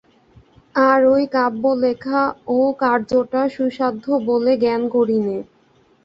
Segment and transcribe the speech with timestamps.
[0.85, 2.21] আর ঐ কাব্য লেখা,
[2.49, 5.37] ও কার্যটাও সুসাধ্য বলে জ্ঞান করি নে।